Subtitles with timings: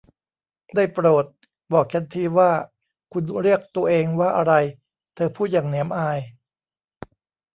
[0.75, 1.25] ได้โปรด
[1.73, 2.51] บอกฉันทีว่า
[3.11, 4.53] คุณเรียกตัวเองว่าอะไร?
[5.15, 6.19] เธอพูดอย่างเหนียมอาย